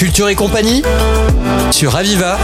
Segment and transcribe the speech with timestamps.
[0.00, 0.80] Culture et compagnie
[1.72, 2.38] sur Aviva.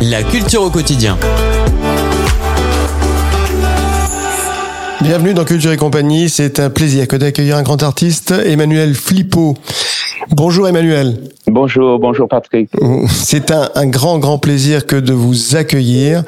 [0.00, 1.18] La culture au quotidien.
[5.00, 6.28] Bienvenue dans Culture et compagnie.
[6.28, 9.58] C'est un plaisir que d'accueillir un grand artiste, Emmanuel Flippo.
[10.30, 11.18] Bonjour Emmanuel.
[11.60, 12.70] Bonjour, bonjour Patrick.
[13.08, 16.22] C'est un, grand, grand plaisir que de vous accueillir.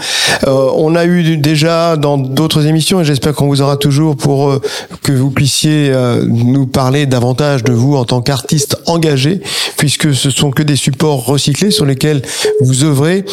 [0.45, 4.51] Euh, on a eu déjà dans d'autres émissions, et j'espère qu'on vous aura toujours pour
[4.51, 4.61] euh,
[5.05, 9.41] que vous puissiez euh, nous parler davantage de vous en tant qu'artiste engagé,
[9.77, 12.23] puisque ce sont que des supports recyclés sur lesquels
[12.61, 13.25] vous œuvrez.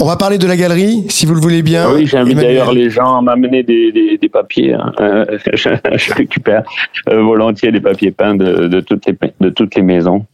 [0.00, 1.92] On va parler de la galerie, si vous le voulez bien.
[1.92, 4.74] Oui, j'invite d'ailleurs les gens à m'amener des, des, des, papiers.
[4.74, 4.92] Hein.
[5.54, 6.62] je, je, récupère
[7.06, 10.24] volontiers des papiers peints de, de, toutes les, de toutes les maisons.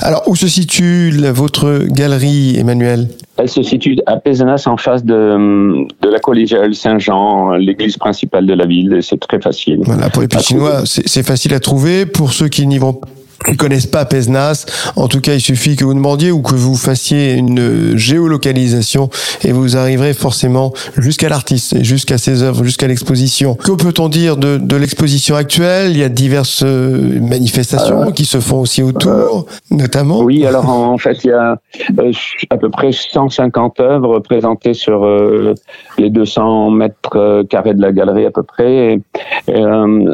[0.00, 3.08] Alors, où se situe la, votre galerie, Emmanuel?
[3.36, 8.54] Elle se situe à Pézenas, en face de, de la collégiale Saint-Jean, l'église principale de
[8.54, 8.98] la ville.
[9.02, 9.80] C'est très facile.
[9.84, 12.06] Voilà, pour les Pékinois, c'est facile à trouver.
[12.06, 15.76] Pour ceux qui n'y vont qui ne connaissent pas Pesnas, en tout cas, il suffit
[15.76, 19.08] que vous demandiez ou que vous fassiez une géolocalisation
[19.44, 23.54] et vous arriverez forcément jusqu'à l'artiste, jusqu'à ses œuvres, jusqu'à l'exposition.
[23.54, 25.90] Que peut-on dire de, de l'exposition actuelle?
[25.90, 30.20] Il y a diverses manifestations euh, qui se font aussi autour, euh, notamment.
[30.20, 31.56] Oui, alors en fait, il y a
[31.98, 32.12] euh,
[32.50, 35.54] à peu près 150 œuvres présentées sur euh,
[35.98, 38.94] les 200 mètres carrés de la galerie à peu près.
[38.94, 39.00] Et,
[39.48, 39.64] et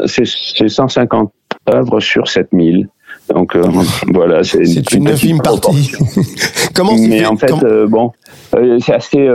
[0.07, 1.33] c'est 150
[1.69, 2.89] œuvres sur 7000.
[3.29, 3.65] Donc euh,
[4.13, 5.93] voilà, c'est une, une infime partie.
[6.75, 8.13] Comment Mais fait, en fait, euh, bon,
[8.55, 9.29] euh, c'est assez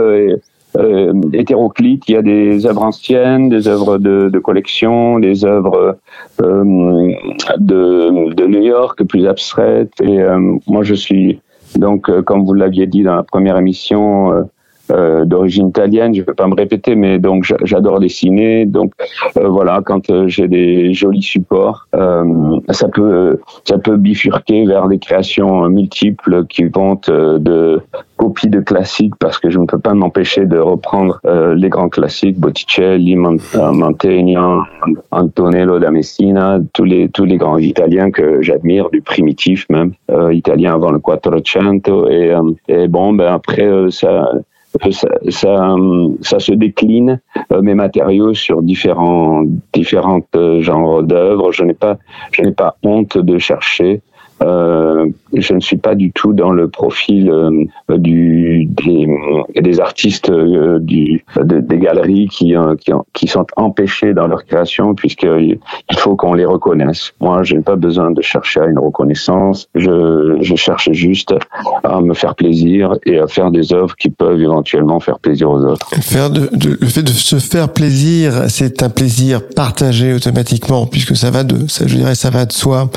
[1.34, 2.04] hétéroclite.
[2.08, 5.98] Il y a des œuvres anciennes, des œuvres de, de collection, des œuvres
[6.38, 9.92] de, de, New York plus abstraites.
[10.02, 10.18] Et
[10.66, 11.40] moi, je suis
[11.76, 14.48] donc, comme vous l'aviez dit dans la première émission
[14.92, 16.14] euh, d'origine italienne.
[16.14, 18.66] Je ne vais pas me répéter, mais donc j'adore dessiner.
[18.66, 18.92] Donc
[19.36, 21.86] euh, voilà, quand euh, j'ai des jolis supports,
[22.70, 27.80] ça peut ça peut bifurquer vers des créations multiples qui vont de
[28.16, 31.20] copies de classiques parce que je ne peux pas m'empêcher de reprendre
[31.54, 34.64] les grands classiques Botticelli, Mantegna,
[35.10, 39.92] Antonello da Messina, tous les tous les grands Italiens que j'admire, du primitif même
[40.30, 42.34] italien avant le Quattrocento et,
[42.68, 44.32] et bon ben après ça
[44.90, 45.76] ça, ça,
[46.22, 47.20] ça, se décline
[47.52, 51.52] euh, mes matériaux sur différents différentes euh, genres d'œuvres.
[51.52, 51.98] Je n'ai pas
[52.32, 54.02] je n'ai pas honte de chercher
[54.42, 61.78] euh, je ne suis pas du tout dans le profil euh, des, artistes euh, des
[61.78, 62.54] galeries qui,
[63.26, 65.58] sont empêchés dans leur création puisqu'il
[65.96, 67.12] faut qu'on les reconnaisse.
[67.20, 69.68] Moi, je n'ai pas besoin de chercher à une reconnaissance.
[69.74, 71.34] Je, cherche juste
[71.82, 75.64] à me faire plaisir et à faire des œuvres qui peuvent éventuellement faire plaisir aux
[75.64, 75.88] autres.
[75.94, 81.66] Le fait de se faire plaisir, c'est un plaisir partagé automatiquement puisque ça va de,
[81.68, 82.90] ça, je dirais, ça va de soi.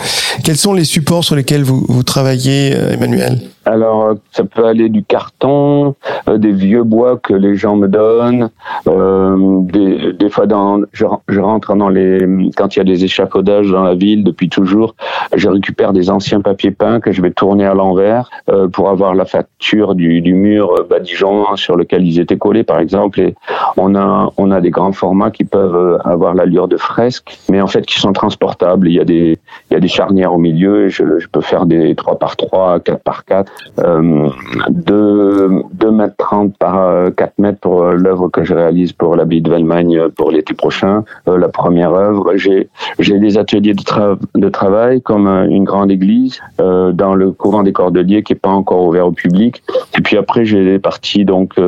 [0.44, 4.66] Quels sont les supports sur lesquels vous, vous travaillez, euh, Emmanuel alors, euh, ça peut
[4.66, 5.96] aller du carton,
[6.30, 8.50] euh, des vieux bois que les gens me donnent.
[8.86, 10.46] Des, fois,
[10.94, 14.94] je, rentre dans les quand il y a des échafaudages dans la ville depuis toujours,
[15.36, 18.30] je récupère des anciens papiers peints que je vais tourner à l'envers
[18.72, 23.20] pour avoir la facture du, du mur badigeon sur lequel ils étaient collés, par exemple.
[23.20, 23.34] Et
[23.78, 27.68] on a on a des grands formats qui peuvent avoir l'allure de fresques, mais en
[27.68, 28.88] fait qui sont transportables.
[28.88, 29.40] Il y a des
[29.72, 30.86] il y a des charnières au milieu.
[30.86, 34.30] Et je, je peux faire des 3 par 3, 4 par 4 euh,
[34.70, 36.76] 2, 2 mètres 30 par
[37.16, 40.30] 4 euh, mètres pour euh, l'œuvre que je réalise pour l'abbaye de Valmagne euh, pour
[40.30, 41.04] l'été prochain.
[41.26, 47.16] la première œuvre, j'ai des ateliers de, tra de travail comme une grande église dans
[47.16, 49.64] le couvent des Cordeliers qui est pas encore ouvert au public.
[49.98, 51.60] Et puis après, j'ai des parties donc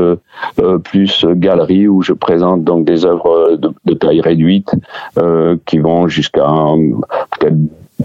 [0.84, 4.72] plus galerie où je présente donc des œuvres de, de taille réduite
[5.66, 6.48] qui vont jusqu'à
[7.32, 7.58] peut-être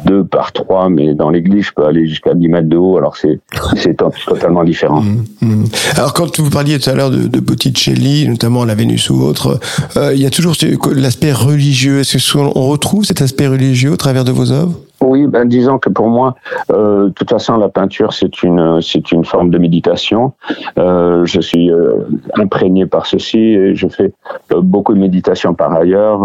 [0.04, 3.16] deux par trois, mais dans l'église, je peux aller jusqu'à 10 mètres de haut, alors
[3.16, 3.40] c'est,
[3.76, 3.96] c'est
[4.26, 5.02] totalement différent.
[5.02, 5.64] Mmh, mmh.
[5.96, 9.60] Alors, quand vous parliez tout à l'heure de, de Botticelli, notamment la Vénus ou autre,
[9.96, 10.54] euh, il y a toujours
[10.94, 12.00] l'aspect religieux.
[12.00, 14.74] Est-ce qu'on retrouve cet aspect religieux au travers de vos œuvres?
[15.02, 16.36] Oui, ben disons que pour moi,
[16.70, 20.32] euh, de toute façon, la peinture c'est une c'est une forme de méditation.
[20.78, 22.06] Euh, je suis euh,
[22.36, 24.12] imprégné par ceci et je fais
[24.52, 26.20] euh, beaucoup de méditation par ailleurs.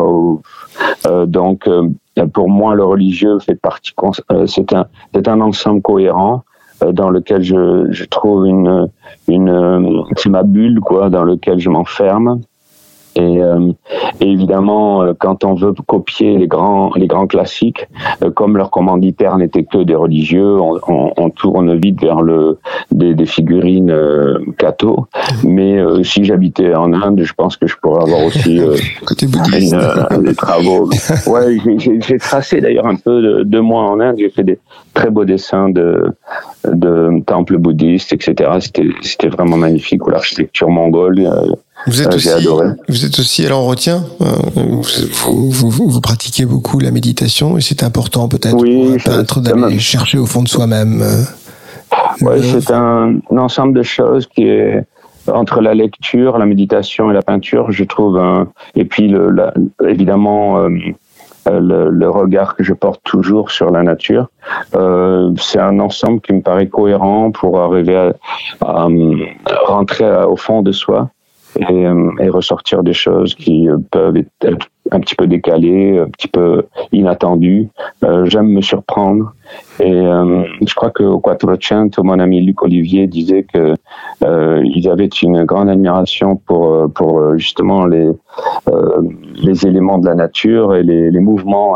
[1.08, 1.68] Euh, donc
[2.34, 3.94] pour moi, le religieux fait partie.
[4.46, 6.44] c'est un c'est un ensemble cohérent
[6.92, 8.88] dans lequel je, je trouve une
[9.28, 12.42] une c'est ma bulle quoi, dans lequel je m'enferme
[13.18, 13.72] Et, euh,
[14.22, 17.88] et, évidemment, euh, quand on veut copier les grands, les grands classiques,
[18.24, 22.60] euh, comme leurs commanditaires n'étaient que des religieux, on, on, on, tourne vite vers le,
[22.92, 25.08] des, des figurines euh, catho.
[25.44, 28.58] Mais si j'habitais en Inde, je pense que je pourrais avoir aussi
[29.22, 30.90] une, des travaux.
[31.28, 34.16] Ouais, j'ai tracé d'ailleurs un peu de, de moi en Inde.
[34.20, 34.60] J'ai fait des
[34.94, 36.12] très beaux dessins de,
[36.74, 38.50] de temples bouddhistes, etc.
[39.02, 40.06] C'était vraiment magnifique.
[40.06, 41.28] Ou l'architecture mongole
[41.86, 42.30] vous êtes, aussi,
[42.90, 44.04] vous êtes aussi à l'entretien.
[44.22, 44.26] Euh,
[44.56, 49.42] vous, vous, vous, pratiquez beaucoup la méditation et c'est important peut-être oui, pour un peintre
[49.42, 51.02] d'aller chercher au fond de soi-même.
[51.02, 51.24] Euh,
[52.22, 54.84] oui, c'est un, un, ensemble de choses qui est
[55.28, 58.18] entre la lecture, la méditation et la peinture, je trouve.
[58.18, 59.54] Un, et puis, le, la,
[59.88, 60.70] évidemment, euh,
[61.50, 64.30] le, le, regard que je porte toujours sur la nature.
[64.76, 68.14] Euh, c'est un ensemble qui me paraît cohérent pour arriver à,
[68.62, 68.88] à
[69.66, 71.10] rentrer au fond de soi
[71.58, 76.10] et, euh, et, ressortir des choses qui euh, peuvent être un petit peu décalées, un
[76.10, 77.70] petit peu inattendues.
[78.04, 79.34] Euh, J'aime me surprendre.
[79.80, 83.76] Et euh, je crois qu'au Quattrocento, mon ami Luc Olivier disait que
[84.24, 88.10] euh, ils avaient une grande admiration pour, pour justement les,
[89.42, 91.76] les éléments de la nature et les, les mouvements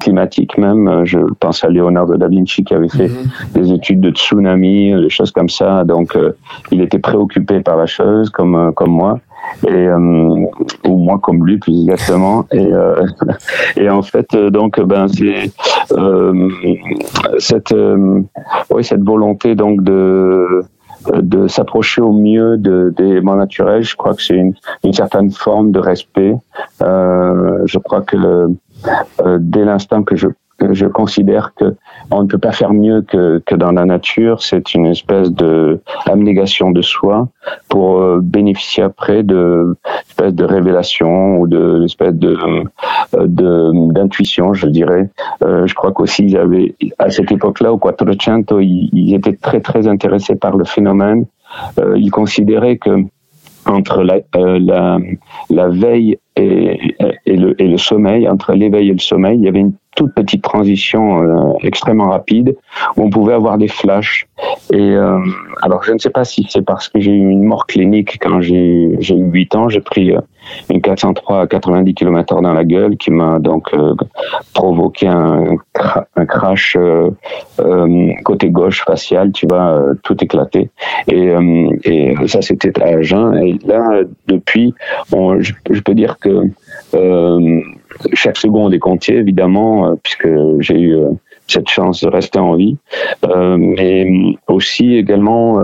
[0.00, 1.02] climatiques même.
[1.04, 3.52] Je pense à Leonardo da Vinci qui avait fait mm-hmm.
[3.54, 5.84] des études de tsunami, des choses comme ça.
[5.84, 6.16] Donc,
[6.70, 9.18] il était préoccupé par la chose, comme, comme moi
[9.66, 12.46] et euh, ou moi comme lui plus exactement.
[12.52, 13.04] Et euh,
[13.76, 15.50] et en fait euh, donc ben c'est
[15.92, 16.48] euh,
[17.38, 18.20] cette euh,
[18.70, 20.62] oui cette volonté donc de
[21.14, 24.52] de s'approcher au mieux de, des éléments naturels je crois que c'est une,
[24.84, 26.34] une certaine forme de respect.
[26.80, 28.48] Je crois que
[29.38, 30.28] dès l'instant que je
[30.72, 31.76] je considère que
[32.10, 34.42] on ne peut pas faire mieux que, que dans la nature.
[34.42, 37.28] C'est une espèce de abnégation de soi
[37.68, 39.76] pour euh, bénéficier après de
[40.08, 42.36] espèce de révélation ou de espèce de
[43.16, 45.10] de d'intuition, je dirais.
[45.42, 49.60] Euh, je crois qu'aussi ils avaient à cette époque-là au Quattrocento, ils, ils, étaient très
[49.60, 51.26] très intéressés par le phénomène.
[51.78, 53.04] Euh, ils considéraient que
[53.68, 56.78] entre la, euh, veille et,
[57.26, 61.52] le, sommeil, entre l'éveil et le sommeil, il y avait une toute petite transition euh,
[61.62, 62.56] extrêmement rapide
[62.96, 64.26] où on pouvait avoir des flashs.
[64.72, 65.18] Et euh,
[65.62, 68.40] alors je ne sais pas si c'est parce que j'ai eu une mort clinique quand
[68.40, 70.12] j'ai eu 8 ans, j'ai pris
[70.70, 73.94] une 403 à 90 km dans la gueule qui m'a donc euh,
[74.54, 75.56] provoqué un,
[76.16, 77.10] un crash euh,
[77.60, 80.70] euh, côté gauche facial, tu vois, tout éclaté.
[81.06, 81.32] Et,
[81.84, 83.36] et ça c'était à jeun.
[83.36, 84.74] Et là depuis,
[85.12, 86.42] je, je, peux dire que
[88.12, 90.28] chaque seconde est comptée, évidemment, puisque
[90.60, 90.96] j'ai eu
[91.46, 92.76] cette chance de rester en vie,
[93.24, 94.06] mais
[94.46, 95.58] aussi également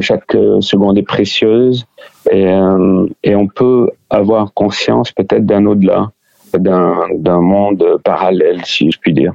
[0.00, 1.86] chaque seconde est précieuse
[2.30, 2.46] et,
[3.24, 6.10] et on peut avoir conscience peut-être d'un au-delà,
[6.58, 9.32] d'un monde parallèle, si je puis dire.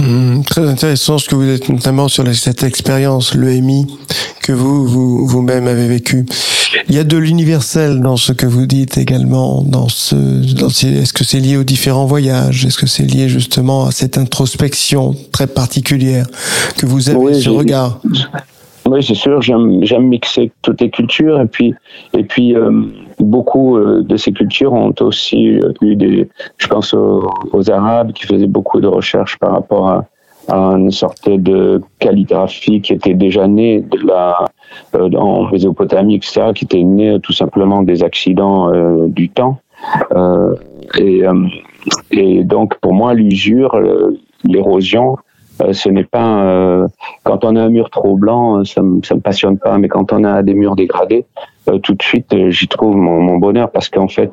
[0.00, 3.86] Mmh, très intéressant ce que vous dites, notamment sur cette expérience, l'EMI,
[4.42, 6.24] que vous, vous, vous-même avez vécu.
[6.88, 10.14] Il y a de l'universel dans ce que vous dites également, dans ce,
[10.54, 12.64] dans est-ce que c'est lié aux différents voyages?
[12.64, 16.26] Est-ce que c'est lié justement à cette introspection très particulière
[16.78, 18.00] que vous avez, oui, ce regard?
[18.86, 21.74] Oui, c'est sûr, j'aime, mixer toutes les cultures et puis,
[22.14, 22.82] et puis, euh,
[23.20, 28.12] beaucoup euh, de ces cultures ont aussi euh, eu des, je pense aux, aux, Arabes
[28.12, 30.04] qui faisaient beaucoup de recherches par rapport à,
[30.48, 34.46] à une sorte de calligraphie qui était déjà née de la,
[34.96, 39.58] euh, en Mésopotamie, etc., qui était née tout simplement des accidents euh, du temps.
[40.12, 40.54] Euh,
[40.98, 41.22] et,
[42.10, 43.80] et donc, pour moi, l'usure,
[44.44, 45.16] l'érosion,
[45.70, 46.86] ce n'est pas
[47.24, 50.24] quand on a un mur trop blanc, ça me, me passionne pas, mais quand on
[50.24, 51.24] a des murs dégradés,
[51.68, 54.32] euh, tout de suite, euh, j'y trouve mon, bonheur parce qu'en fait,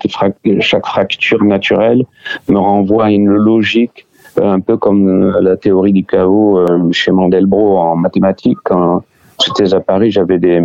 [0.60, 2.06] chaque fracture naturelle
[2.48, 4.08] me renvoie à une logique,
[4.40, 8.58] euh, un peu comme la théorie du chaos chez Mandelbrot en mathématiques.
[8.64, 9.04] Quand
[9.44, 10.62] j'étais à Paris, j'avais des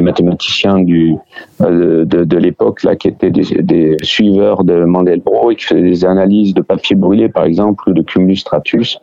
[0.00, 6.04] mathématiciens de l'époque là qui étaient des, des, suiveurs de Mandelbrot et qui faisaient des
[6.04, 8.98] analyses de papier brûlé par exemple ou de cumulus stratus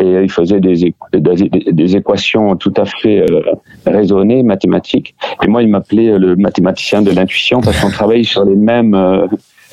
[0.00, 3.42] et il faisait des, équations tout à fait euh,
[3.86, 5.14] raisonnées, mathématiques.
[5.42, 9.26] Et moi, il m'appelait le mathématicien de l'intuition parce qu'on travaille sur les mêmes euh,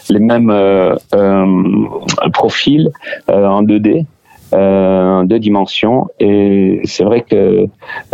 [0.09, 1.45] les mêmes euh, euh
[2.33, 2.89] profils
[3.27, 4.05] en 2D.
[4.53, 7.65] en deux dimensions et c'est vrai que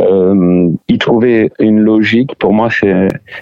[0.02, 2.70] euh, il trouvait une logique pour moi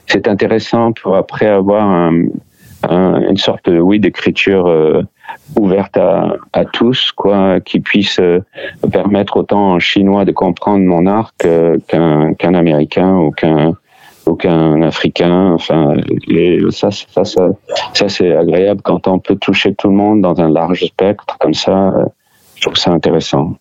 [0.08, 2.26] c'est intéressant pour après avoir un,
[2.90, 5.04] un, une sorte oui d'écriture euh,
[5.56, 8.40] ouverte à, tous, quoi, qui puisse euh,
[8.92, 13.74] permettre autant un Chinois de comprendre mon art qu'un qu'un Américain ou qu'un
[14.26, 15.52] qu'aucun Africain.
[15.54, 15.96] Enfin,
[16.70, 17.24] ça, ça,
[17.94, 21.54] ça c'est agréable quand on peut toucher tout le monde dans un large spectre comme
[21.54, 21.92] ça.
[22.56, 23.56] Je trouve ça intéressant.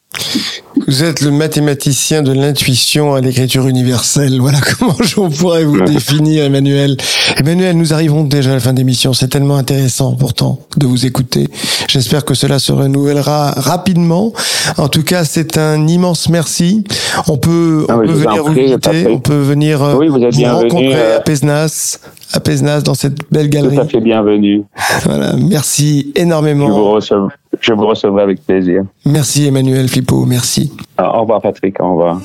[0.87, 4.41] Vous êtes le mathématicien de l'intuition à l'écriture universelle.
[4.41, 6.97] Voilà comment je pourrais vous définir, Emmanuel.
[7.37, 9.13] Emmanuel, nous arrivons déjà à la fin d'émission.
[9.13, 11.49] C'est tellement intéressant, pourtant, de vous écouter.
[11.89, 14.33] J'espère que cela se renouvellera rapidement.
[14.79, 16.85] En tout cas, c'est un immense merci.
[17.29, 19.07] On peut, on Ah peut venir vous parfait.
[19.11, 21.99] on peut venir euh, Oui, vous rencontrer euh, à Pesnas,
[22.33, 23.77] à dans cette belle galerie.
[23.77, 24.63] Tout à fait bienvenue.
[25.05, 25.35] Voilà.
[25.37, 26.69] Merci Je énormément.
[26.71, 28.83] vous, recevrai, je vous recevrai avec plaisir.
[29.05, 29.89] Merci, Emmanuel
[30.27, 30.73] Merci.
[30.97, 32.21] Ah, Au revoir Patrick, au revoir.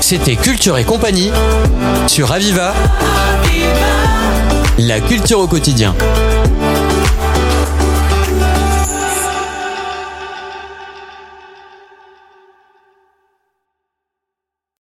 [0.00, 1.30] C'était Culture et compagnie
[2.06, 2.72] sur Aviva.
[4.78, 5.94] La culture au quotidien.